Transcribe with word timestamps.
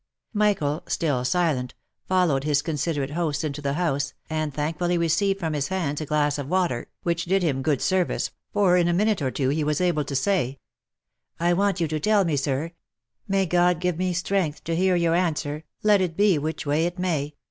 Michael, 0.33 0.81
still 0.87 1.23
silent, 1.23 1.75
followed 2.07 2.43
his 2.43 2.63
considerate 2.63 3.11
host 3.11 3.43
into 3.43 3.61
the 3.61 3.73
house, 3.73 4.15
and 4.31 4.51
thankfully 4.51 4.97
received 4.97 5.39
from 5.39 5.53
his 5.53 5.67
hands 5.67 6.01
a 6.01 6.07
glass 6.07 6.39
of 6.39 6.47
water, 6.47 6.87
which 7.03 7.25
did 7.25 7.43
him 7.43 7.61
good 7.61 7.83
service, 7.83 8.31
for 8.51 8.77
in 8.77 8.87
a 8.87 8.93
minute 8.95 9.21
or 9.21 9.29
two 9.29 9.49
he 9.49 9.63
was 9.63 9.79
able 9.79 10.03
to 10.05 10.15
say," 10.15 10.57
I 11.39 11.53
want 11.53 11.79
you 11.79 11.87
to 11.87 11.99
tell 11.99 12.25
me, 12.25 12.35
sir— 12.35 12.71
may 13.27 13.45
God 13.45 13.79
give 13.79 13.99
me 13.99 14.11
strength 14.11 14.63
to 14.63 14.75
hear 14.75 14.95
your 14.95 15.13
answer, 15.13 15.65
let 15.83 16.01
it 16.01 16.17
be 16.17 16.39
which 16.39 16.65
way 16.65 16.87
it 16.87 16.97
may 16.97 17.35